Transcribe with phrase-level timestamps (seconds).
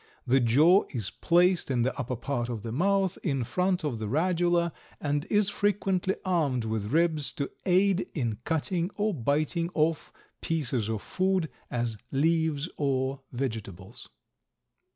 [0.25, 4.07] The jaw is placed in the upper part of the mouth in front of the
[4.07, 10.11] radula, and is frequently armed with ribs to aid in cutting or biting off
[10.41, 14.09] pieces of food, as leaves or vegetables.